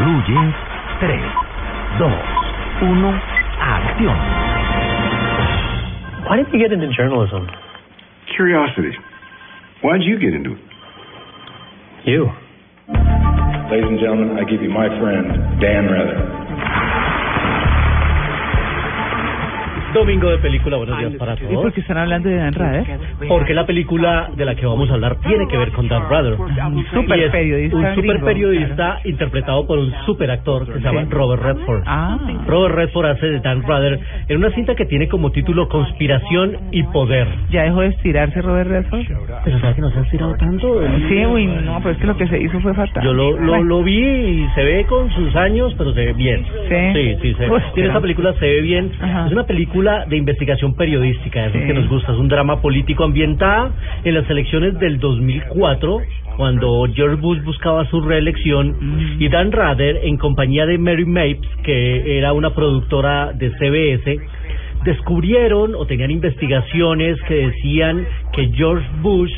En 0.00 0.06
Blue 0.06 0.22
Jeans, 0.26 0.54
3, 1.00 1.20
2, 1.98 2.08
1, 2.88 3.20
acción. 3.60 4.16
Why 6.24 6.36
did 6.36 6.46
you 6.52 6.58
get 6.58 6.72
into 6.72 6.88
journalism? 6.96 7.46
Curiosity. 8.34 8.96
Why'd 9.82 10.02
you 10.02 10.18
get 10.18 10.32
into 10.32 10.52
it? 10.52 10.60
You. 12.06 12.30
Ladies 13.70 13.88
and 13.88 14.00
gentlemen, 14.00 14.38
I 14.38 14.48
give 14.50 14.62
you 14.62 14.70
my 14.70 14.88
friend, 14.98 15.60
Dan 15.60 15.90
Rather. 15.92 16.39
Domingo 19.94 20.30
de 20.30 20.38
película, 20.38 20.76
buenos 20.76 20.98
días 20.98 21.14
para 21.14 21.34
¿Y 21.34 21.36
por 21.38 21.48
todos. 21.52 21.74
qué 21.74 21.80
están 21.80 21.98
hablando 21.98 22.28
de 22.28 22.36
Dan 22.36 22.54
Rather? 22.54 22.84
Porque 23.28 23.54
la 23.54 23.66
película 23.66 24.30
de 24.36 24.44
la 24.44 24.54
que 24.54 24.64
vamos 24.64 24.88
a 24.88 24.94
hablar 24.94 25.16
tiene 25.16 25.48
que 25.48 25.58
ver 25.58 25.72
con 25.72 25.88
Dan 25.88 26.08
Rather. 26.08 26.34
Un 26.40 26.86
super 26.92 27.30
periodista 27.32 27.76
Un 27.76 27.94
super 27.96 28.20
periodista 28.20 29.00
interpretado 29.04 29.66
por 29.66 29.78
un 29.80 29.92
super 30.06 30.30
actor 30.30 30.66
que 30.66 30.74
se 30.74 30.80
llama 30.80 31.06
Robert 31.10 31.42
Redford. 31.42 31.82
Ah. 31.86 32.18
Robert 32.46 32.74
Redford 32.76 33.06
hace 33.06 33.26
de 33.26 33.40
Dan 33.40 33.62
Rather 33.62 33.98
en 34.28 34.36
una 34.36 34.50
cinta 34.52 34.76
que 34.76 34.84
tiene 34.86 35.08
como 35.08 35.32
título 35.32 35.68
Conspiración 35.68 36.56
y 36.70 36.84
Poder. 36.84 37.26
¿Ya 37.50 37.64
dejó 37.64 37.80
de 37.80 37.88
estirarse 37.88 38.40
Robert 38.42 38.70
Redford? 38.70 39.02
Pero 39.44 39.58
¿sabes 39.58 39.74
que 39.74 39.80
no 39.82 39.90
se 39.90 39.98
ha 39.98 40.02
estirado 40.02 40.34
tanto? 40.36 40.82
Sí, 41.08 41.26
uy, 41.26 41.46
no, 41.46 41.78
pero 41.78 41.90
es 41.90 41.98
que 41.98 42.06
lo 42.06 42.16
que 42.16 42.28
se 42.28 42.38
hizo 42.40 42.60
fue 42.60 42.74
fatal. 42.74 43.02
Yo 43.02 43.12
lo, 43.12 43.36
lo, 43.38 43.62
lo 43.64 43.82
vi 43.82 43.98
y 44.00 44.48
se 44.54 44.62
ve 44.62 44.84
con 44.84 45.10
sus 45.10 45.34
años, 45.34 45.74
pero 45.76 45.92
se 45.94 46.06
ve 46.06 46.12
bien. 46.12 46.44
¿Sí? 46.68 46.92
Sí, 46.94 47.16
sí, 47.22 47.34
se, 47.34 47.50
Uy, 47.50 47.58
tiene 47.60 47.70
pero- 47.74 47.86
esta 47.88 48.00
película, 48.00 48.32
se 48.34 48.46
ve 48.46 48.60
bien. 48.60 48.92
Ajá. 49.00 49.26
Es 49.26 49.32
una 49.32 49.44
película 49.44 49.79
de 49.80 50.16
investigación 50.16 50.74
periodística, 50.74 51.46
es 51.46 51.54
lo 51.54 51.60
Sí. 51.60 51.66
que 51.66 51.74
nos 51.74 51.88
gusta. 51.88 52.12
Es 52.12 52.18
un 52.18 52.28
drama 52.28 52.60
político 52.60 53.04
ambientada 53.04 53.70
en 54.04 54.14
las 54.14 54.28
elecciones 54.30 54.78
del 54.78 54.98
2004, 54.98 55.98
cuando 56.36 56.86
George 56.94 57.16
Bush 57.16 57.42
buscaba 57.42 57.84
su 57.86 58.00
reelección, 58.00 58.76
Mm. 58.80 59.22
y 59.22 59.28
Dan 59.28 59.52
Rather, 59.52 60.00
en 60.04 60.16
compañía 60.16 60.66
de 60.66 60.78
Mary 60.78 61.04
Mapes, 61.04 61.48
que 61.62 62.18
era 62.18 62.32
una 62.32 62.50
productora 62.54 63.32
de 63.32 63.50
CBS, 63.58 64.18
descubrieron 64.84 65.74
o 65.74 65.84
tenían 65.86 66.10
investigaciones 66.10 67.20
que 67.28 67.34
decían 67.34 68.06
que 68.32 68.48
George 68.54 68.86
Bush 69.02 69.32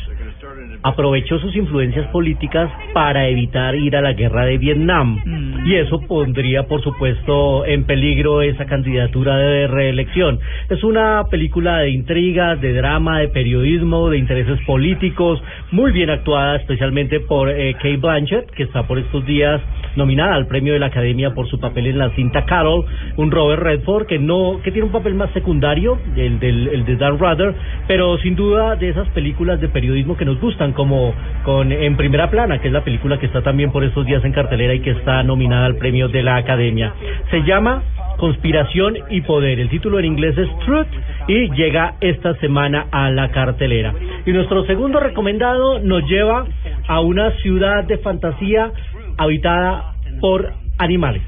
aprovechó 0.83 1.39
sus 1.39 1.55
influencias 1.55 2.07
políticas 2.07 2.69
para 2.93 3.27
evitar 3.27 3.73
ir 3.75 3.95
a 3.95 4.01
la 4.01 4.13
guerra 4.13 4.45
de 4.45 4.57
Vietnam. 4.57 5.21
Mm. 5.25 5.65
Y 5.65 5.75
eso 5.75 6.01
pondría, 6.01 6.63
por 6.63 6.83
supuesto, 6.83 7.65
en 7.65 7.85
peligro 7.85 8.41
esa 8.41 8.65
candidatura 8.65 9.37
de 9.37 9.67
reelección. 9.67 10.39
Es 10.69 10.83
una 10.83 11.23
película 11.31 11.79
de 11.79 11.91
intrigas, 11.91 12.59
de 12.59 12.73
drama, 12.73 13.19
de 13.19 13.29
periodismo, 13.29 14.09
de 14.09 14.17
intereses 14.17 14.59
políticos, 14.65 15.41
muy 15.71 15.91
bien 15.91 16.09
actuada, 16.09 16.57
especialmente 16.57 17.21
por 17.21 17.49
eh, 17.49 17.73
Kate 17.75 17.97
Blanchett, 17.97 18.51
que 18.51 18.63
está 18.63 18.83
por 18.83 18.99
estos 18.99 19.25
días 19.25 19.61
nominada 19.95 20.35
al 20.35 20.47
premio 20.47 20.73
de 20.73 20.79
la 20.79 20.87
Academia 20.87 21.33
por 21.33 21.47
su 21.47 21.59
papel 21.59 21.87
en 21.87 21.97
la 21.97 22.09
cinta 22.15 22.45
Carol, 22.45 22.85
un 23.17 23.31
Robert 23.31 23.61
Redford 23.61 24.07
que 24.07 24.19
no 24.19 24.59
que 24.63 24.71
tiene 24.71 24.87
un 24.87 24.91
papel 24.91 25.13
más 25.13 25.31
secundario, 25.31 25.99
el, 26.15 26.39
del, 26.39 26.67
el 26.67 26.85
de 26.85 26.95
Dan 26.97 27.19
Rather, 27.19 27.53
pero 27.87 28.17
sin 28.17 28.35
duda 28.35 28.75
de 28.75 28.89
esas 28.89 29.07
películas 29.09 29.61
de 29.61 29.69
periodismo 29.69 30.17
que 30.17 30.25
nos 30.25 30.39
gustan, 30.39 30.72
como 30.73 31.13
con 31.43 31.71
En 31.71 31.95
Primera 31.97 32.29
Plana, 32.29 32.59
que 32.59 32.67
es 32.67 32.73
la 32.73 32.83
película 32.83 33.19
que 33.19 33.25
está 33.25 33.41
también 33.41 33.71
por 33.71 33.83
estos 33.83 34.05
días 34.05 34.23
en 34.23 34.31
cartelera 34.31 34.73
y 34.73 34.79
que 34.79 34.91
está 34.91 35.23
nominada 35.23 35.65
al 35.65 35.75
premio 35.75 36.07
de 36.07 36.23
la 36.23 36.37
Academia. 36.37 36.93
Se 37.31 37.43
llama 37.43 37.83
Conspiración 38.17 38.95
y 39.09 39.21
Poder. 39.21 39.59
El 39.59 39.69
título 39.69 39.99
en 39.99 40.05
inglés 40.05 40.37
es 40.37 40.49
Truth 40.65 40.87
y 41.27 41.49
llega 41.51 41.95
esta 42.01 42.35
semana 42.35 42.87
a 42.91 43.09
la 43.09 43.29
cartelera. 43.31 43.93
Y 44.25 44.31
nuestro 44.31 44.65
segundo 44.65 44.99
recomendado 44.99 45.79
nos 45.79 46.07
lleva 46.09 46.45
a 46.87 46.99
una 47.01 47.31
ciudad 47.37 47.83
de 47.83 47.97
fantasía 47.97 48.71
habitada 49.17 49.95
por 50.19 50.53
animales. 50.77 51.21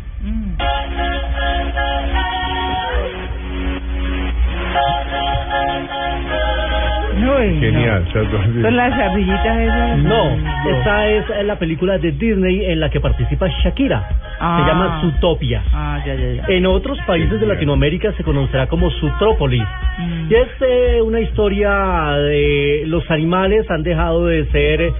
Genial, 7.60 8.06
no. 8.14 8.62
Son 8.62 8.76
las 8.76 8.94
ardillitas 8.94 9.58
esas. 9.60 9.98
No, 10.00 10.38
esta 10.78 11.08
es 11.10 11.46
la 11.46 11.58
película 11.58 11.98
de 11.98 12.12
Disney 12.12 12.66
en 12.66 12.80
la 12.80 12.90
que 12.90 13.00
participa 13.00 13.48
Shakira. 13.48 14.08
Ah. 14.40 14.62
Se 14.62 14.72
llama 14.72 15.02
Zootopia. 15.02 15.64
Ah, 15.74 16.02
ya, 16.06 16.16
ya, 16.16 16.34
ya. 16.34 16.44
En 16.48 16.66
otros 16.66 16.98
países 17.08 17.40
de 17.40 17.46
Latinoamérica 17.46 18.12
se 18.14 18.24
conocerá 18.24 18.68
como 18.68 18.90
Zootrópolis. 18.92 19.64
Mm. 19.98 20.32
Y 20.32 20.36
es 20.36 20.48
eh, 20.62 21.02
una 21.02 21.22
historia 21.22 22.16
de 22.18 22.84
los 22.88 23.10
animales 23.10 23.70
han 23.70 23.84
dejado 23.84 24.26
de 24.28 24.46
ser 24.52 24.94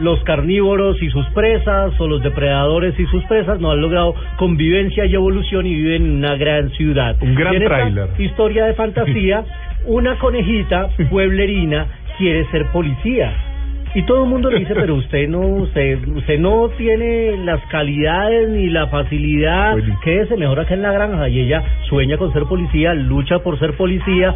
los 0.00 0.22
carnívoros 0.24 1.00
y 1.02 1.10
sus 1.10 1.26
presas 1.28 1.98
o 1.98 2.06
los 2.06 2.22
depredadores 2.22 2.98
y 2.98 3.06
sus 3.06 3.24
presas, 3.24 3.60
no 3.60 3.70
han 3.70 3.80
logrado 3.80 4.14
convivencia 4.36 5.06
y 5.06 5.14
evolución 5.14 5.66
y 5.66 5.74
viven 5.74 6.06
en 6.06 6.16
una 6.16 6.36
gran 6.36 6.70
ciudad. 6.70 7.16
Un 7.20 7.34
gran 7.34 7.58
tráiler. 7.58 8.08
Historia 8.18 8.66
de 8.66 8.74
fantasía, 8.74 9.44
una 9.86 10.18
conejita 10.18 10.90
pueblerina 11.10 11.86
quiere 12.18 12.44
ser 12.50 12.66
policía. 12.72 13.32
Y 13.94 14.02
todo 14.02 14.24
el 14.24 14.30
mundo 14.30 14.50
le 14.50 14.58
dice, 14.58 14.74
pero 14.74 14.96
usted 14.96 15.26
no, 15.28 15.40
usted, 15.40 16.06
usted 16.08 16.38
no 16.38 16.68
tiene 16.76 17.36
las 17.44 17.64
calidades 17.70 18.50
ni 18.50 18.68
la 18.68 18.88
facilidad, 18.88 19.76
quédese 20.04 20.36
mejor 20.36 20.60
acá 20.60 20.74
en 20.74 20.82
la 20.82 20.92
granja. 20.92 21.28
Y 21.28 21.40
ella 21.40 21.62
sueña 21.88 22.18
con 22.18 22.30
ser 22.32 22.42
policía, 22.44 22.92
lucha 22.92 23.38
por 23.38 23.58
ser 23.58 23.74
policía, 23.74 24.34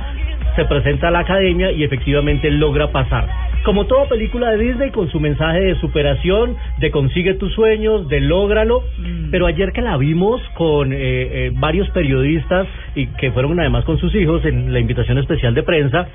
se 0.56 0.64
presenta 0.64 1.08
a 1.08 1.10
la 1.10 1.18
academia 1.20 1.70
y 1.72 1.84
efectivamente 1.84 2.50
logra 2.50 2.90
pasar. 2.90 3.49
Como 3.64 3.86
toda 3.86 4.08
película 4.08 4.50
de 4.50 4.58
Disney, 4.58 4.90
con 4.90 5.10
su 5.10 5.20
mensaje 5.20 5.60
de 5.60 5.74
superación, 5.80 6.56
de 6.78 6.90
consigue 6.90 7.34
tus 7.34 7.52
sueños, 7.52 8.08
de 8.08 8.20
lógralo. 8.20 8.82
Mm. 8.98 9.30
Pero 9.30 9.46
ayer 9.46 9.72
que 9.72 9.82
la 9.82 9.96
vimos 9.98 10.40
con 10.54 10.92
eh, 10.92 10.96
eh, 10.98 11.52
varios 11.54 11.88
periodistas 11.90 12.66
y 12.94 13.06
que 13.06 13.32
fueron 13.32 13.60
además 13.60 13.84
con 13.84 13.98
sus 13.98 14.14
hijos 14.14 14.44
en 14.44 14.72
la 14.72 14.80
invitación 14.80 15.18
especial 15.18 15.54
de 15.54 15.62
prensa, 15.62 16.08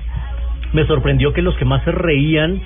me 0.72 0.86
sorprendió 0.86 1.32
que 1.32 1.42
los 1.42 1.56
que 1.56 1.64
más 1.64 1.84
se 1.84 1.92
reían 1.92 2.60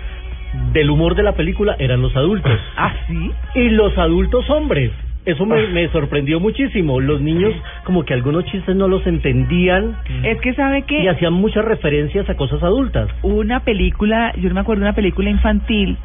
del 0.72 0.90
humor 0.90 1.14
de 1.14 1.22
la 1.22 1.32
película 1.32 1.76
eran 1.78 2.00
los 2.00 2.16
adultos. 2.16 2.52
¿Ah, 2.76 2.92
sí? 3.06 3.30
Y 3.54 3.68
los 3.70 3.96
adultos 3.98 4.48
hombres. 4.48 4.92
Eso 5.26 5.44
me, 5.44 5.66
me 5.68 5.88
sorprendió 5.88 6.40
muchísimo. 6.40 7.00
Los 7.00 7.20
niños 7.20 7.52
como 7.84 8.04
que 8.04 8.14
algunos 8.14 8.44
chistes 8.46 8.74
no 8.74 8.88
los 8.88 9.06
entendían. 9.06 9.96
Es 10.22 10.40
que 10.40 10.54
sabe 10.54 10.78
y 10.78 10.82
que 10.82 11.08
hacían 11.08 11.34
muchas 11.34 11.64
referencias 11.64 12.28
a 12.28 12.34
cosas 12.36 12.62
adultas. 12.62 13.08
una 13.22 13.60
película, 13.60 14.32
yo 14.36 14.48
no 14.48 14.54
me 14.54 14.60
acuerdo 14.60 14.80
de 14.80 14.88
una 14.88 14.94
película 14.94 15.30
infantil 15.30 15.96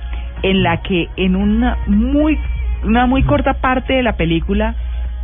en 0.43 0.63
la 0.63 0.81
que 0.81 1.07
en 1.15 1.35
una 1.35 1.77
muy 1.87 2.37
una 2.83 3.05
muy 3.07 3.23
corta 3.23 3.53
parte 3.55 3.93
de 3.93 4.03
la 4.03 4.15
película 4.15 4.75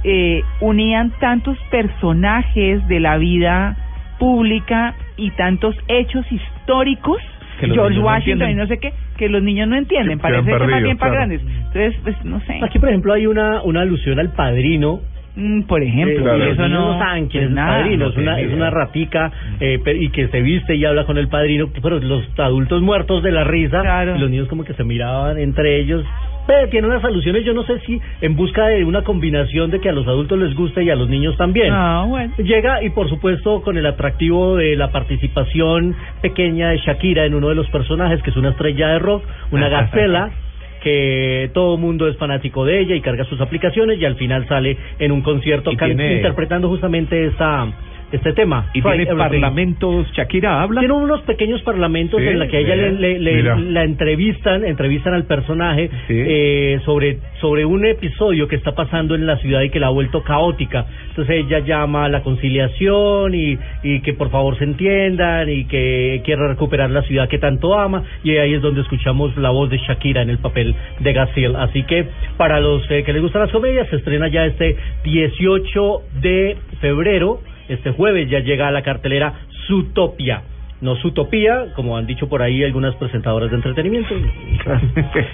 eh, 0.04 0.42
unían 0.62 1.12
tantos 1.20 1.58
personajes 1.70 2.88
de 2.88 3.00
la 3.00 3.18
vida 3.18 3.78
pública 4.18 4.96
y 5.18 5.32
tantos 5.32 5.76
hechos 5.88 6.26
históricos. 6.32 7.22
George 7.60 8.00
no 8.00 8.06
Washington 8.06 8.50
y 8.50 8.56
no 8.56 8.66
sé 8.66 8.80
qué 8.80 8.94
que 9.22 9.30
los 9.30 9.44
niños 9.44 9.68
no 9.68 9.76
entienden 9.76 10.18
Que- 10.18 10.28
que 10.28 10.32
parece 10.34 10.52
que 10.52 10.72
más 10.72 10.82
bien 10.84 10.98
para 10.98 11.12
claro. 11.12 11.28
grandes 11.30 11.42
entonces 11.42 11.96
pues 12.04 12.26
no 12.26 12.40
sé 12.42 12.60
Aquí, 12.64 12.80
por 12.80 12.90
ejemplo, 12.90 13.14
hay 13.14 13.28
una, 13.28 13.62
una 13.64 13.82
alusión 13.82 14.20
al 14.20 14.30
padrino. 14.34 15.02
Mm, 15.36 15.62
por 15.64 15.82
ejemplo 15.82 16.20
Eh, 16.20 16.22
claro. 16.22 16.44
eso 16.44 16.68
no 16.68 16.94
no 16.94 17.00
saben 17.00 17.28
quién 17.28 17.46
es 17.46 17.52
nada, 17.52 17.78
padrino. 17.80 18.06
no 18.06 18.12
es, 18.12 18.18
una, 18.18 18.40
es 18.40 18.74
ratica 18.74 19.32
eh, 19.60 19.80
y 20.00 20.10
que 20.10 20.28
se 20.28 20.42
viste 20.42 20.76
y 20.76 20.84
habla 20.86 21.06
con 21.06 21.18
el 21.18 21.28
padrino. 21.30 21.70
Pero 21.82 22.00
los 22.00 22.24
adultos 22.38 22.82
muertos 22.82 23.24
de 23.24 23.32
la 23.32 23.44
risa. 23.44 23.82
Claro. 23.82 24.16
Y 24.16 24.20
los 24.20 24.30
niños 24.30 24.48
como 24.48 24.64
que 24.64 24.74
se 24.74 24.84
miraban 24.84 25.38
entre 25.38 25.80
ellos. 25.80 26.04
Pero 26.48 26.70
tiene 26.70 26.88
unas 26.88 27.04
alusiones, 27.04 27.46
yo 27.46 27.54
no 27.54 27.64
sé 27.64 27.80
si 27.82 28.02
en 28.20 28.36
busca 28.36 28.68
de 28.68 28.84
una 28.84 29.04
combinación 29.04 29.70
de 29.70 29.80
que 29.80 29.90
a 29.90 29.94
los 29.94 30.08
adultos 30.08 30.40
les 30.40 30.56
guste 30.56 30.84
y 30.84 30.90
a 30.90 30.96
los 30.96 31.08
niños 31.08 31.38
también. 31.38 31.72
Ah, 31.72 32.04
bueno. 32.08 32.34
Llega 32.40 32.84
y 32.84 32.90
por 32.90 33.08
supuesto 33.10 33.62
con 33.62 33.78
el 33.78 33.86
atractivo 33.86 34.58
de 34.58 34.76
la 34.76 34.92
participación 34.92 35.96
pequeña 36.22 36.70
de 36.70 36.78
Shakira 36.80 37.26
en 37.26 37.36
uno 37.36 37.50
de 37.50 37.56
los 37.56 37.70
personajes 37.70 38.22
que 38.24 38.32
es 38.32 38.38
una 38.38 38.50
estrella 38.50 38.88
de 38.90 39.00
rock, 39.00 39.24
una 39.52 39.70
gacela 39.70 40.32
que 40.82 41.50
todo 41.54 41.78
mundo 41.78 42.08
es 42.08 42.18
fanático 42.18 42.66
de 42.66 42.80
ella 42.80 42.96
y 42.96 43.02
carga 43.02 43.24
sus 43.26 43.40
aplicaciones 43.40 44.00
y 44.00 44.06
al 44.06 44.16
final 44.16 44.48
sale 44.48 44.78
en 45.00 45.12
un 45.12 45.22
concierto 45.22 45.72
can- 45.78 45.92
interpretando 46.18 46.68
justamente 46.70 47.26
esa 47.28 47.68
este 48.12 48.34
tema. 48.34 48.68
Y 48.74 48.82
tiene 48.82 49.04
Everything. 49.04 49.18
parlamentos, 49.18 50.12
Shakira 50.14 50.62
habla. 50.62 50.82
Tiene 50.82 50.94
unos 50.94 51.22
pequeños 51.22 51.62
parlamentos 51.62 52.20
Sí, 52.22 52.28
en 52.28 52.40
la 52.40 52.48
que 52.48 52.58
a 52.58 52.60
ella 52.60 52.76
le, 52.76 52.92
le- 52.94 53.20
le- 53.20 53.36
mira. 53.36 53.56
la 53.58 53.84
entrevistan, 53.84 54.64
entrevistan 54.66 55.14
al 55.14 55.24
personaje 55.26 55.90
Sí. 56.08 56.16
eh, 56.18 56.80
sobre 56.86 57.20
sobre 57.40 57.66
un 57.66 57.86
episodio 57.86 58.48
que 58.48 58.56
está 58.56 58.74
pasando 58.74 59.16
en 59.16 59.26
la 59.26 59.38
ciudad 59.38 59.62
y 59.62 59.70
que 59.70 59.80
la 59.80 59.88
ha 59.88 59.92
vuelto 59.92 60.24
caótica. 60.24 60.86
Entonces 61.10 61.44
ella 61.46 61.60
llama 61.60 62.06
a 62.06 62.10
la 62.10 62.22
conciliación 62.22 63.34
y, 63.34 63.58
y 63.84 64.02
que 64.02 64.14
por 64.14 64.30
favor 64.30 64.58
se 64.58 64.64
entiendan 64.66 65.50
y 65.50 65.66
que 65.66 66.22
quiere 66.24 66.48
recuperar 66.48 66.90
la 66.92 67.02
ciudad 67.04 67.28
que 67.28 67.40
tanto 67.40 67.78
ama 67.80 68.04
y 68.24 68.38
ahí 68.38 68.54
es 68.54 68.62
donde 68.62 68.82
escuchamos 68.82 69.36
la 69.38 69.50
voz 69.50 69.70
de 69.70 69.78
Shakira 69.78 70.22
en 70.22 70.30
el 70.30 70.38
papel 70.38 70.76
de 71.00 71.14
Gazelle. 71.14 71.56
Así 71.58 71.84
que 71.84 72.06
para 72.38 72.60
los 72.60 72.90
eh, 72.92 73.04
que 73.04 73.14
les 73.14 73.22
gustan 73.22 73.42
las 73.42 73.52
comedias 73.52 73.88
se 73.90 73.96
estrena 73.96 74.28
ya 74.28 74.46
este 74.46 74.76
18 75.04 76.02
de 76.22 76.58
febrero. 76.80 77.40
Este 77.72 77.92
jueves 77.92 78.30
ya 78.30 78.40
llega 78.40 78.68
a 78.68 78.72
la 78.72 78.82
cartelera 78.82 79.34
Zootopia. 79.68 80.42
No 80.82 80.96
Zootopia, 80.96 81.74
como 81.76 81.96
han 81.96 82.08
dicho 82.08 82.28
por 82.28 82.42
ahí 82.42 82.64
algunas 82.64 82.96
presentadoras 82.96 83.52
de 83.52 83.56
entretenimiento. 83.58 84.16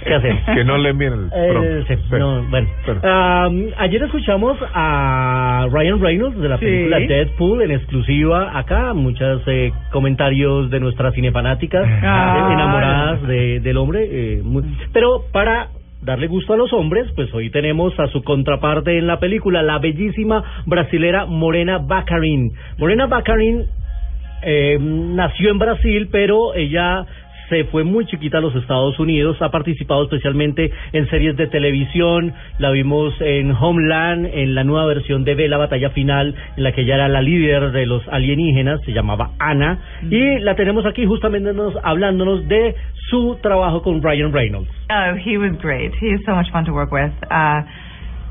¿Qué 0.05 0.13
hacemos? 0.13 0.41
Que 0.53 0.63
no 0.65 0.77
le 0.77 0.93
miren 0.93 1.13
el 1.13 1.29
Eh, 1.33 1.49
prompt. 1.51 1.87
sí, 1.87 1.95
Sí. 2.09 2.15
no, 2.19 2.43
bueno. 2.49 2.67
Pero- 2.85 2.99
Am, 3.09 3.63
ayer 3.77 4.03
escuchamos 4.03 4.57
a 4.73 5.67
Ryan 5.71 6.01
Reynolds 6.01 6.37
de 6.41 6.49
la 6.49 6.57
Sí. 6.57 6.65
película 6.65 6.99
Deadpool 6.99 7.61
en 7.61 7.71
exclusiva 7.71 8.59
acá, 8.59 8.93
muchos 8.93 9.41
eh, 9.47 9.71
comentarios 9.91 10.69
de 10.69 10.81
nuestras 10.81 11.13
cinefanáticas 11.13 11.87
Ah. 12.03 12.49
enamoradas 12.51 13.21
de, 13.27 13.61
del 13.61 13.77
hombre, 13.77 14.05
eh, 14.11 14.41
muy- 14.43 14.63
pero 14.91 15.23
para 15.31 15.67
darle 16.01 16.27
gusto 16.27 16.53
a 16.53 16.57
los 16.57 16.71
hombres, 16.73 17.07
pues 17.15 17.33
hoy 17.33 17.49
tenemos 17.49 17.97
a 17.99 18.07
su 18.07 18.23
contraparte 18.23 18.97
en 18.97 19.07
la 19.07 19.19
película, 19.19 19.61
la 19.63 19.79
bellísima 19.79 20.43
brasilera 20.65 21.25
Morena 21.25 21.79
Baccarin. 21.79 22.51
Morena 22.77 23.07
Baccarin 23.07 23.65
eh, 24.43 24.77
nació 24.79 25.51
en 25.51 25.59
Brasil, 25.59 26.09
pero 26.11 26.53
ella 26.53 27.05
se 27.49 27.63
fue 27.65 27.83
muy 27.83 28.05
chiquita 28.05 28.37
a 28.39 28.41
los 28.41 28.55
Estados 28.55 28.99
Unidos, 28.99 29.41
ha 29.41 29.49
participado 29.51 30.03
especialmente 30.03 30.71
en 30.93 31.09
series 31.09 31.35
de 31.37 31.47
televisión, 31.47 32.33
la 32.59 32.71
vimos 32.71 33.13
en 33.21 33.51
Homeland, 33.51 34.25
en 34.33 34.55
la 34.55 34.63
nueva 34.63 34.85
versión 34.87 35.23
de 35.23 35.35
B, 35.35 35.47
la 35.47 35.57
batalla 35.57 35.89
final, 35.91 36.35
en 36.57 36.63
la 36.63 36.71
que 36.71 36.81
ella 36.81 36.95
era 36.95 37.07
la 37.07 37.21
líder 37.21 37.71
de 37.71 37.85
los 37.85 38.07
alienígenas, 38.09 38.81
se 38.85 38.91
llamaba 38.93 39.31
Ana, 39.39 39.79
y 40.09 40.39
la 40.39 40.55
tenemos 40.55 40.85
aquí 40.85 41.05
justamente 41.05 41.53
nos- 41.53 41.77
hablándonos 41.83 42.47
de 42.47 42.75
su 43.09 43.37
trabajo 43.41 43.81
con 43.81 44.01
Ryan 44.01 44.33
Reynolds. 44.33 44.69
Oh, 44.89 45.15
he 45.25 45.37
was 45.37 45.51
great. 45.61 45.93
He 46.01 46.07
is 46.07 46.21
so 46.25 46.33
much 46.35 46.51
fun 46.51 46.65
to 46.65 46.73
work 46.73 46.91
with. 46.91 47.11
Uh, 47.31 47.61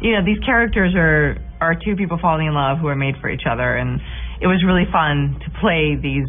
you 0.03 0.13
know, 0.13 0.23
these 0.25 0.39
characters 0.45 0.95
are 0.95 1.39
are 1.59 1.75
two 1.75 1.97
people 1.97 2.19
falling 2.19 2.47
in 2.47 2.53
love 2.53 2.79
who 2.81 2.89
are 2.89 2.95
made 2.97 3.17
for 3.23 3.31
each 3.31 3.47
other, 3.47 3.77
and 3.81 3.99
it 4.43 4.47
was 4.47 4.63
really 4.63 4.85
fun 4.93 5.37
to 5.43 5.51
play 5.61 5.97
these. 5.97 6.27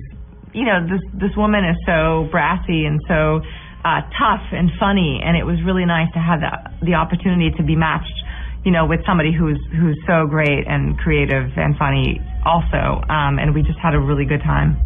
You 0.57 0.65
know, 0.65 0.81
this 0.89 1.05
this 1.13 1.37
woman 1.37 1.61
is 1.61 1.77
so 1.85 2.25
brassy 2.33 2.89
and 2.89 2.97
so 3.05 3.45
uh, 3.85 4.01
tough 4.17 4.41
and 4.49 4.73
funny, 4.79 5.21
and 5.21 5.37
it 5.37 5.45
was 5.45 5.61
really 5.61 5.85
nice 5.85 6.09
to 6.17 6.19
have 6.19 6.41
the 6.41 6.49
the 6.81 6.95
opportunity 6.97 7.53
to 7.57 7.63
be 7.63 7.75
matched. 7.75 8.17
You 8.65 8.71
know, 8.71 8.89
with 8.89 9.05
somebody 9.05 9.29
who's 9.29 9.61
who's 9.69 10.01
so 10.09 10.25
great 10.25 10.65
and 10.65 10.97
creative 10.97 11.53
and 11.61 11.77
funny 11.77 12.17
also, 12.41 13.05
um, 13.05 13.37
and 13.37 13.53
we 13.53 13.61
just 13.61 13.77
had 13.77 13.93
a 13.93 13.99
really 14.01 14.25
good 14.25 14.41
time. 14.41 14.81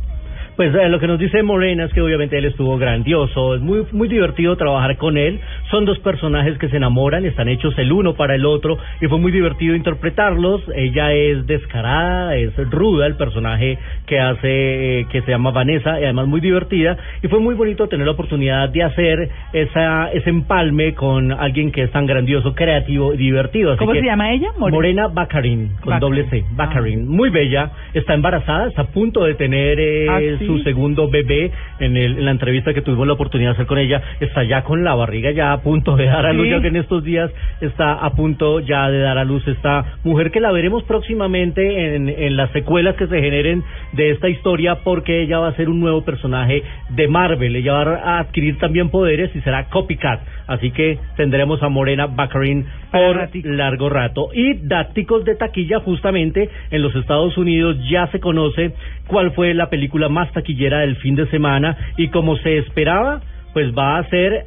Pues 0.57 0.75
eh, 0.75 0.89
lo 0.89 0.99
que 0.99 1.07
nos 1.07 1.17
dice 1.17 1.41
Morena 1.43 1.85
es 1.85 1.93
que 1.93 2.01
obviamente 2.01 2.37
él 2.37 2.45
estuvo 2.45 2.77
grandioso, 2.77 3.55
es 3.55 3.61
muy 3.61 3.83
muy 3.93 4.07
divertido 4.07 4.57
trabajar 4.57 4.97
con 4.97 5.17
él. 5.17 5.39
Son 5.71 5.85
dos 5.85 5.97
personajes 5.99 6.57
que 6.59 6.67
se 6.69 6.77
enamoran, 6.77 7.25
están 7.25 7.47
hechos 7.47 7.75
el 7.79 7.91
uno 7.91 8.13
para 8.13 8.35
el 8.35 8.45
otro 8.45 8.77
y 8.99 9.07
fue 9.07 9.17
muy 9.17 9.31
divertido 9.31 9.75
interpretarlos. 9.75 10.61
Ella 10.75 11.13
es 11.13 11.47
descarada, 11.47 12.35
es 12.35 12.55
ruda, 12.69 13.07
el 13.07 13.15
personaje 13.15 13.79
que 14.05 14.19
hace 14.19 14.99
eh, 14.99 15.05
que 15.09 15.21
se 15.21 15.31
llama 15.31 15.51
Vanessa 15.51 15.99
y 15.99 16.03
además 16.03 16.27
muy 16.27 16.41
divertida 16.41 16.97
y 17.23 17.27
fue 17.27 17.39
muy 17.39 17.55
bonito 17.55 17.87
tener 17.87 18.05
la 18.05 18.11
oportunidad 18.11 18.69
de 18.69 18.83
hacer 18.83 19.29
esa 19.53 20.11
ese 20.11 20.29
empalme 20.29 20.93
con 20.93 21.31
alguien 21.31 21.71
que 21.71 21.83
es 21.83 21.91
tan 21.91 22.05
grandioso, 22.05 22.53
creativo 22.53 23.13
y 23.13 23.17
divertido. 23.17 23.71
Así 23.71 23.79
¿Cómo 23.79 23.93
que- 23.93 24.01
se 24.01 24.05
llama 24.05 24.31
ella? 24.31 24.49
More- 24.57 24.73
Morena 24.73 25.07
Baccarin, 25.07 25.71
con 25.81 25.97
doble 25.99 26.29
C, 26.29 26.43
Baccarin, 26.55 27.07
muy 27.07 27.29
bella, 27.29 27.71
está 27.93 28.13
embarazada, 28.13 28.67
está 28.67 28.83
a 28.83 28.87
punto 28.87 29.23
de 29.23 29.33
tener 29.35 29.79
eh, 29.79 30.07
¿Ah, 30.09 30.19
sí? 30.39 30.45
su 30.45 30.59
segundo 30.59 31.09
bebé, 31.09 31.51
en, 31.79 31.97
el- 31.97 32.17
en 32.19 32.25
la 32.25 32.31
entrevista 32.31 32.73
que 32.73 32.81
tuvimos 32.81 33.07
la 33.07 33.13
oportunidad 33.13 33.51
de 33.51 33.53
hacer 33.55 33.65
con 33.65 33.77
ella, 33.77 34.01
está 34.19 34.43
ya 34.43 34.63
con 34.63 34.83
la 34.83 34.95
barriga 34.95 35.31
ya 35.31 35.51
a 35.53 35.61
punto 35.61 35.95
de 35.95 36.05
dar 36.05 36.25
a 36.25 36.33
luz, 36.33 36.45
Sí. 36.45 36.51
ya 36.51 36.61
que 36.61 36.67
en 36.67 36.75
estos 36.77 37.03
días 37.03 37.31
está 37.61 37.93
a 37.93 38.11
punto 38.13 38.59
ya 38.59 38.89
de 38.89 38.99
dar 38.99 39.17
a 39.17 39.23
luz 39.25 39.47
esta 39.47 39.85
mujer 40.03 40.31
que 40.31 40.39
la 40.39 40.51
veremos 40.51 40.83
próximamente 40.83 41.95
en, 41.95 42.09
en 42.09 42.37
las 42.37 42.51
secuelas 42.51 42.95
que 42.95 43.07
se 43.07 43.21
generen 43.21 43.63
de 43.93 44.11
esta 44.11 44.29
historia, 44.29 44.75
porque 44.83 45.21
ella 45.21 45.39
va 45.39 45.49
a 45.49 45.55
ser 45.55 45.69
un 45.69 45.79
nuevo 45.79 46.03
personaje 46.03 46.63
de 46.89 47.07
Marvel, 47.07 47.55
ella 47.55 47.73
va 47.73 47.95
a 47.95 48.19
adquirir 48.19 48.57
también 48.57 48.89
poderes 48.89 49.35
y 49.35 49.41
será 49.41 49.65
copycat, 49.69 50.21
así 50.47 50.71
que 50.71 50.97
tendremos 51.17 51.61
a 51.63 51.69
Morena 51.69 52.07
Baccarin 52.07 52.65
por 52.91 53.29
largo 53.45 53.89
rato. 53.89 54.29
Y 54.33 54.53
dácticos 54.67 55.23
de 55.25 55.35
taquilla, 55.35 55.79
justamente 55.79 56.49
en 56.71 56.81
los 56.81 56.95
Estados 56.95 57.37
Unidos 57.37 57.77
ya 57.89 58.07
se 58.07 58.19
conoce 58.19 58.73
cuál 59.07 59.31
fue 59.31 59.53
la 59.53 59.69
película 59.69 60.09
más 60.09 60.31
taquillera 60.33 60.79
del 60.79 60.95
fin 60.97 61.15
de 61.15 61.27
semana 61.27 61.77
y 61.97 62.09
como 62.09 62.35
se 62.37 62.57
esperaba, 62.57 63.21
pues 63.53 63.73
va 63.77 63.97
a 63.97 64.03
ser 64.09 64.45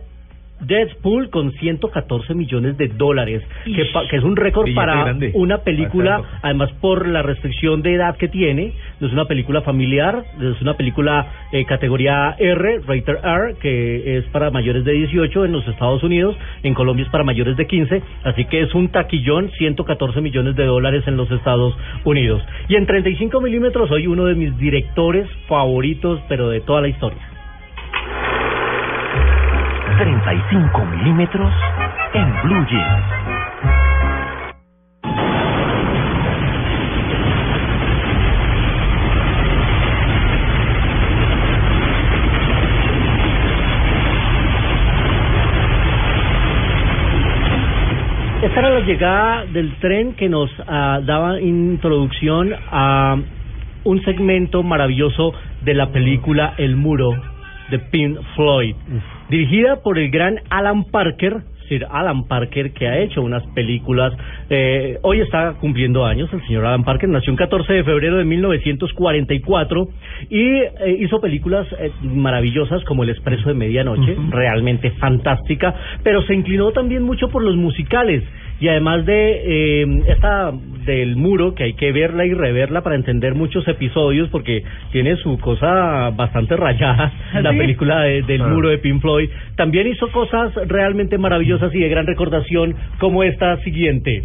Deadpool 0.61 1.31
con 1.31 1.53
114 1.53 2.33
millones 2.35 2.79
de 2.79 2.89
dólares, 2.89 3.43
que, 3.65 3.85
pa- 3.93 4.07
que 4.09 4.17
es 4.17 4.23
un 4.23 4.37
récord 4.37 4.73
para 4.75 4.95
grande. 5.05 5.33
una 5.35 5.59
película, 5.59 6.23
además 6.43 6.71
por 6.81 7.07
la 7.09 7.23
restricción 7.23 7.83
de 7.83 7.95
edad 7.95 8.17
que 8.17 8.29
tiene, 8.29 8.73
es 9.01 9.13
una 9.13 9.25
película 9.27 9.63
familiar, 9.63 10.25
es 10.41 10.61
una 10.63 10.75
película 10.75 11.27
eh, 11.53 11.65
categoría 11.65 12.35
R, 12.39 12.81
rated 12.87 13.19
R, 13.23 13.55
que 13.61 14.19
es 14.19 14.25
para 14.27 14.51
mayores 14.51 14.85
de 14.85 14.93
18 14.93 15.45
en 15.45 15.53
los 15.53 15.67
Estados 15.67 16.03
Unidos, 16.03 16.37
en 16.63 16.75
Colombia 16.75 17.05
es 17.05 17.11
para 17.11 17.25
mayores 17.25 17.57
de 17.57 17.67
15, 17.67 18.03
así 18.25 18.45
que 18.47 18.63
es 18.63 18.75
un 18.75 18.89
taquillón, 18.89 19.51
114 19.59 20.21
millones 20.21 20.57
de 20.57 20.65
dólares 20.65 21.05
en 21.07 21.17
los 21.17 21.31
Estados 21.31 21.77
Unidos. 22.05 22.43
Y 22.69 22.77
en 22.77 22.87
35 22.87 23.41
milímetros 23.41 23.89
soy 23.89 24.07
uno 24.07 24.27
de 24.27 24.35
mis 24.35 24.57
directores 24.59 25.29
favoritos, 25.49 26.21
pero 26.29 26.49
de 26.49 26.61
toda 26.61 26.81
la 26.81 26.89
historia. 26.89 27.19
35 29.99 30.85
milímetros 30.87 31.53
en 32.15 32.43
Blue 32.43 32.67
Jeans. 32.69 33.24
Esta 48.45 48.61
era 48.61 48.79
la 48.79 48.81
llegada 48.81 49.47
del 49.47 49.75
tren 49.77 50.13
que 50.17 50.29
nos 50.29 50.51
ah, 50.69 51.01
daba 51.03 51.41
introducción 51.41 52.55
a 52.71 53.17
un 53.85 54.05
segmento 54.05 54.63
maravilloso 54.63 55.33
de 55.63 55.73
la 55.73 55.91
película 55.93 56.53
El 56.59 56.77
Muro 56.77 57.15
de 57.71 57.79
Pink 57.79 58.19
Floyd, 58.37 58.77
dirigida 59.31 59.83
por 59.83 59.99
el 59.99 60.11
gran 60.11 60.41
Alan 60.51 60.85
Parker, 60.85 61.39
Sir 61.69 61.87
Alan 61.91 62.25
Parker, 62.25 62.73
que 62.73 62.89
ha 62.89 62.99
hecho 62.99 63.23
unas 63.23 63.43
películas. 63.55 64.13
eh, 64.51 64.99
hoy 65.03 65.21
está 65.21 65.55
cumpliendo 65.61 66.05
años 66.05 66.33
el 66.33 66.45
señor 66.47 66.67
Alan 66.67 66.85
Parker, 66.85 67.09
nació 67.09 67.33
el 67.33 67.39
14 67.39 67.73
de 67.73 67.85
febrero 67.85 68.19
de 68.19 68.25
1944 68.25 69.89
y 70.31 70.41
eh, 70.41 70.73
hizo 71.01 71.21
películas 71.21 71.67
eh, 71.79 71.91
maravillosas 72.03 72.85
como 72.85 73.05
El 73.05 73.11
Expreso 73.11 73.49
de 73.49 73.55
Medianoche, 73.55 74.17
realmente 74.31 74.91
fantástica, 74.93 75.75
pero 76.03 76.23
se 76.23 76.35
inclinó 76.35 76.73
también 76.73 77.03
mucho 77.03 77.29
por 77.29 77.43
los 77.43 77.57
musicales 77.57 78.23
y 78.61 78.69
además 78.69 79.05
de 79.05 79.83
eh, 79.83 80.03
esta 80.09 80.53
del 80.87 81.17
muro 81.17 81.55
que 81.55 81.65
hay 81.65 81.73
que 81.75 81.93
verla 81.93 82.25
y 82.27 82.35
reverla 82.35 82.83
para 82.83 82.95
entender 82.97 83.35
muchos 83.35 83.67
episodios 83.69 84.29
porque 84.29 84.63
tiene 84.93 85.17
su 85.17 85.39
cosa 85.39 86.11
bastante 86.11 86.57
rayada 86.57 87.11
la 87.41 87.53
¿Sí? 87.53 87.59
película 87.59 88.01
de- 88.03 88.23
del 88.23 88.43
Ah. 88.43 88.49
muro 88.49 88.69
de 88.69 88.79
Pink 88.79 89.01
Floyd 89.01 89.29
también 89.57 89.87
hizo 89.89 90.11
cosas 90.13 90.53
realmente 90.69 91.17
maravillosas 91.19 91.75
y 91.75 91.81
de 91.81 91.89
gran 91.89 92.07
recordación 92.07 92.75
como 92.99 93.23
esta 93.23 93.57
siguiente 93.65 94.23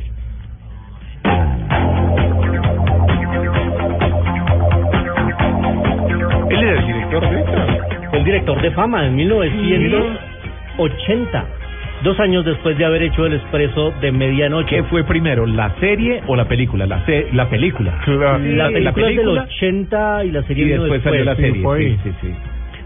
Él 6.49 6.63
era 6.63 6.79
el 6.79 6.87
director 6.87 7.29
de 7.29 7.39
esta. 7.39 7.65
Fue 8.09 8.19
el 8.19 8.25
director 8.25 8.61
de 8.61 8.71
fama 8.71 9.05
en 9.05 9.15
1980 9.15 11.45
dos 12.03 12.19
años 12.19 12.45
después 12.45 12.77
de 12.77 12.85
haber 12.85 13.03
hecho 13.03 13.25
el 13.25 13.33
expreso 13.33 13.91
de 14.01 14.11
medianoche 14.11 14.77
¿Qué 14.77 14.83
fue 14.83 15.03
primero, 15.03 15.45
la 15.45 15.73
serie 15.79 16.21
o 16.27 16.35
la 16.35 16.45
película? 16.47 16.85
La, 16.85 17.05
se- 17.05 17.27
la 17.33 17.49
película. 17.49 17.99
Claro. 18.05 18.37
la 18.39 18.67
Sí, 18.67 18.73
película 18.73 18.81
la 18.81 18.89
es 18.89 18.95
del 18.95 19.05
película 19.05 19.41
80 19.43 20.25
y 20.25 20.31
la 20.31 20.43
serie 20.43 20.63
Y 20.63 20.67
vino 20.67 20.83
después 20.83 21.03
salió 21.03 21.23
la 21.25 21.35
después. 21.35 21.77
serie. 21.81 21.97
Sí, 22.03 22.09
sí, 22.09 22.15
sí. 22.27 22.33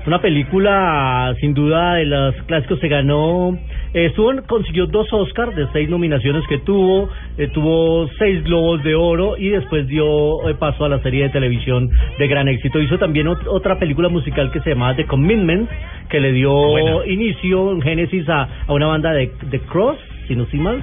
Una 0.05 0.19
película 0.22 1.33
sin 1.39 1.53
duda 1.53 1.95
de 1.95 2.05
los 2.05 2.36
clásicos 2.43 2.79
se 2.79 2.88
ganó 2.88 3.57
eh, 3.93 4.05
estuvo 4.07 4.31
consiguió 4.48 4.86
dos 4.88 5.07
Oscars 5.13 5.55
de 5.55 5.67
seis 5.72 5.89
nominaciones 5.89 6.43
que 6.48 6.57
tuvo 6.60 7.10
eh, 7.38 7.48
tuvo 7.53 8.07
seis 8.19 8.43
globos 8.43 8.83
de 8.83 8.95
oro 8.95 9.38
y 9.38 9.50
después 9.50 9.88
dio 9.88 10.50
eh, 10.50 10.55
paso 10.55 10.86
a 10.86 10.89
la 10.89 11.00
serie 11.00 11.24
de 11.24 11.29
televisión 11.29 11.89
de 12.19 12.27
gran 12.27 12.48
éxito. 12.48 12.79
Hizo 12.81 12.98
también 12.98 13.27
ot- 13.27 13.48
otra 13.48 13.79
película 13.79 14.10
musical 14.10 14.51
que 14.51 14.60
se 14.62 14.72
llamaba 14.72 14.95
The 14.95 15.05
Commitment 15.05 15.69
que 16.10 16.19
le 16.19 16.31
dio 16.33 17.03
inicio 17.05 17.72
en 17.72 17.81
Génesis 17.81 18.27
a, 18.29 18.48
a 18.67 18.74
una 18.74 18.88
banda 18.88 19.13
de 19.13 19.31
The 19.51 19.60
Cross 19.62 19.98
si 20.27 20.38
no 20.38 20.43
estoy 20.43 20.60
mal, 20.62 20.81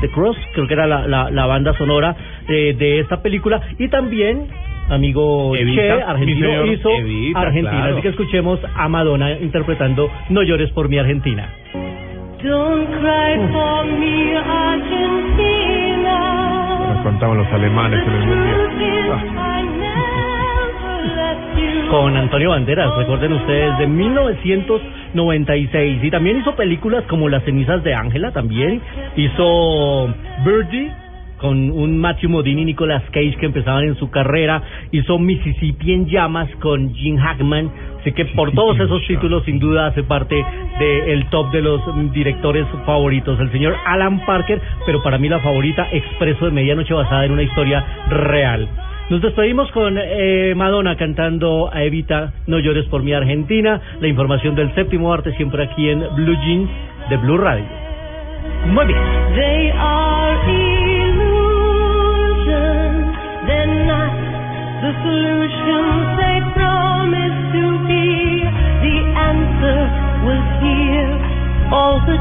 The 0.00 0.08
Cross, 0.08 0.34
creo 0.54 0.66
que 0.66 0.72
era 0.72 0.86
la, 0.86 1.06
la, 1.06 1.30
la 1.30 1.44
banda 1.44 1.74
sonora 1.76 2.16
eh, 2.48 2.74
de 2.78 3.00
esta 3.00 3.20
película, 3.20 3.60
y 3.78 3.88
también, 3.88 4.46
amigo 4.88 5.54
Evita, 5.56 5.82
Che, 5.82 5.92
argentino, 6.02 6.66
hizo 6.66 6.90
Evita, 6.90 7.40
Argentina, 7.40 7.70
claro. 7.70 7.92
así 7.94 8.02
que 8.02 8.08
escuchemos 8.08 8.58
a 8.74 8.88
Madonna 8.88 9.30
interpretando 9.32 10.10
No 10.30 10.42
llores 10.42 10.70
por 10.72 10.88
mi 10.88 10.98
Argentina. 10.98 11.48
Don't 12.42 12.88
cry 13.00 13.36
for 13.52 13.84
me, 13.84 14.36
Argentina. 14.36 16.18
Nos 16.94 17.02
contaban 17.02 17.36
los 17.38 17.46
alemanes 17.52 18.00
en 18.06 18.12
el 18.14 18.26
mundial. 18.26 18.70
Ah. 19.10 19.22
Con 21.90 22.16
Antonio 22.16 22.50
Banderas, 22.50 22.94
recuerden 22.96 23.32
ustedes, 23.32 23.78
de 23.78 23.86
1996. 23.86 26.04
Y 26.04 26.10
también 26.10 26.38
hizo 26.38 26.54
películas 26.54 27.02
como 27.08 27.28
Las 27.30 27.42
cenizas 27.44 27.82
de 27.82 27.94
Ángela, 27.94 28.30
también 28.30 28.82
hizo 29.16 30.12
Birdie 30.44 30.92
con 31.38 31.70
un 31.70 31.98
Matthew 31.98 32.30
Modini 32.30 32.62
y 32.62 32.64
Nicolas 32.66 33.02
Cage 33.10 33.36
que 33.38 33.46
empezaban 33.46 33.84
en 33.84 33.96
su 33.96 34.10
carrera, 34.10 34.62
hizo 34.92 35.18
Mississippi 35.18 35.92
en 35.92 36.06
llamas 36.06 36.48
con 36.60 36.94
Gene 36.94 37.20
Hackman, 37.20 37.70
así 38.00 38.12
que 38.12 38.26
por 38.26 38.52
todos 38.52 38.78
esos 38.78 39.06
títulos 39.06 39.44
sin 39.44 39.58
duda 39.58 39.86
hace 39.86 40.02
parte 40.02 40.44
del 40.78 41.28
top 41.30 41.50
de 41.52 41.62
los 41.62 41.80
directores 42.12 42.66
favoritos, 42.84 43.38
el 43.40 43.50
señor 43.52 43.74
Alan 43.86 44.24
Parker, 44.26 44.60
pero 44.86 45.02
para 45.02 45.18
mí 45.18 45.28
la 45.28 45.40
favorita, 45.40 45.88
Expreso 45.92 46.44
de 46.44 46.50
Medianoche 46.50 46.94
basada 46.94 47.24
en 47.24 47.32
una 47.32 47.42
historia 47.42 47.84
real. 48.10 48.68
Nos 49.10 49.22
despedimos 49.22 49.70
con 49.72 49.96
eh, 49.98 50.52
Madonna 50.54 50.96
cantando 50.96 51.70
a 51.72 51.82
Evita, 51.82 52.34
No 52.46 52.58
llores 52.58 52.84
por 52.86 53.02
mi 53.02 53.14
Argentina. 53.14 53.80
La 54.00 54.08
información 54.08 54.54
del 54.54 54.74
séptimo 54.74 55.10
arte 55.12 55.34
siempre 55.36 55.64
aquí 55.64 55.88
en 55.88 56.00
Blue 56.14 56.36
Jeans 56.44 56.68
de 57.08 57.16
Blue 57.16 57.38
Radio. 57.38 57.64
Muy 58.66 58.84
bien. 58.84 58.98
all 71.70 72.00
the 72.06 72.17